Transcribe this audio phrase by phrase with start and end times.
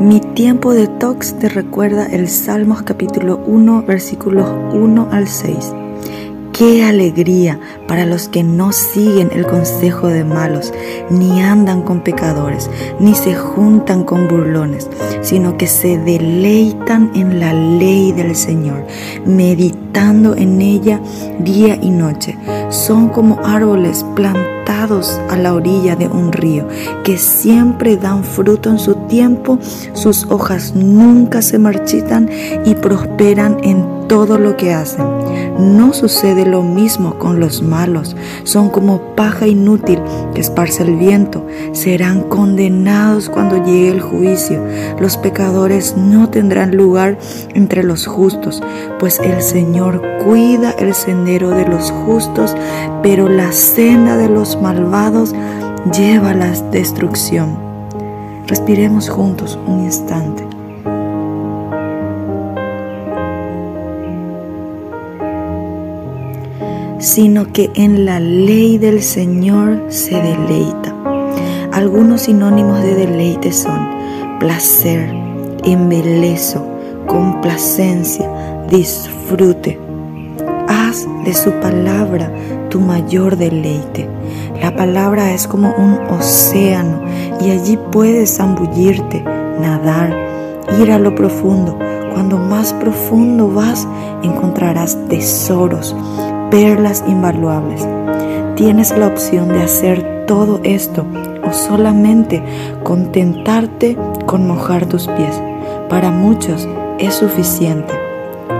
[0.00, 5.74] Mi tiempo de tox te recuerda el Salmos capítulo 1 versículos 1 al 6.
[6.52, 10.72] Qué alegría para los que no siguen el consejo de malos,
[11.08, 14.88] ni andan con pecadores, ni se juntan con burlones,
[15.22, 18.84] sino que se deleitan en la ley del Señor,
[19.24, 21.00] meditando en ella
[21.38, 22.36] día y noche.
[22.68, 26.66] Son como árboles plantados a la orilla de un río,
[27.04, 29.58] que siempre dan fruto en su tiempo,
[29.94, 32.28] sus hojas nunca se marchitan
[32.64, 35.29] y prosperan en todo lo que hacen.
[35.58, 38.16] No sucede lo mismo con los malos.
[38.44, 40.00] Son como paja inútil
[40.34, 41.46] que esparce el viento.
[41.72, 44.62] Serán condenados cuando llegue el juicio.
[44.98, 47.18] Los pecadores no tendrán lugar
[47.54, 48.62] entre los justos,
[48.98, 52.54] pues el Señor cuida el sendero de los justos,
[53.02, 55.34] pero la senda de los malvados
[55.92, 57.58] lleva a la destrucción.
[58.46, 60.59] Respiremos juntos un instante.
[67.00, 70.94] Sino que en la ley del Señor se deleita.
[71.72, 73.88] Algunos sinónimos de deleite son
[74.38, 75.10] placer,
[75.64, 76.64] embelezo,
[77.06, 78.30] complacencia,
[78.70, 79.80] disfrute.
[80.68, 82.30] Haz de su palabra
[82.68, 84.08] tu mayor deleite.
[84.60, 87.00] La palabra es como un océano
[87.40, 89.22] y allí puedes zambullirte,
[89.60, 90.14] nadar,
[90.78, 91.78] ir a lo profundo.
[92.12, 93.88] Cuando más profundo vas,
[94.22, 95.96] encontrarás tesoros,
[96.50, 97.86] perlas invaluables.
[98.56, 101.06] Tienes la opción de hacer todo esto
[101.48, 102.42] o solamente
[102.82, 105.40] contentarte con mojar tus pies.
[105.88, 107.94] Para muchos es suficiente.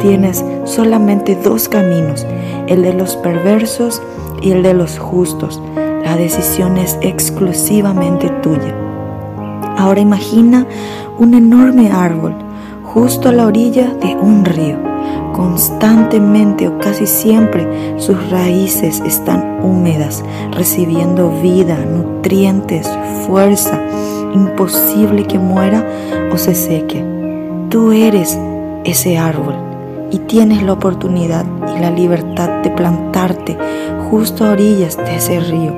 [0.00, 2.26] Tienes solamente dos caminos,
[2.66, 4.02] el de los perversos
[4.42, 5.62] y el de los justos.
[6.02, 8.74] La decisión es exclusivamente tuya.
[9.76, 10.66] Ahora imagina
[11.18, 12.34] un enorme árbol
[12.82, 14.93] justo a la orilla de un río
[15.34, 17.66] constantemente o casi siempre
[17.98, 22.88] sus raíces están húmedas, recibiendo vida, nutrientes,
[23.26, 23.80] fuerza.
[24.32, 25.84] Imposible que muera
[26.32, 27.04] o se seque.
[27.68, 28.38] Tú eres
[28.84, 29.54] ese árbol
[30.10, 31.44] y tienes la oportunidad
[31.76, 33.58] y la libertad de plantarte
[34.10, 35.72] justo a orillas de ese río.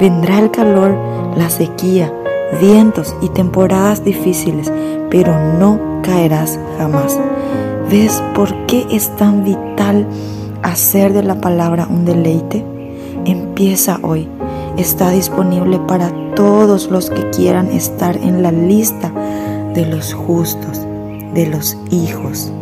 [0.00, 0.96] Vendrá el calor,
[1.36, 2.12] la sequía,
[2.60, 4.70] vientos y temporadas difíciles,
[5.10, 7.18] pero no caerás jamás.
[7.90, 10.06] ¿Ves por qué es tan vital
[10.62, 12.64] hacer de la palabra un deleite?
[13.24, 14.28] Empieza hoy.
[14.76, 19.12] Está disponible para todos los que quieran estar en la lista
[19.74, 20.80] de los justos,
[21.32, 22.52] de los hijos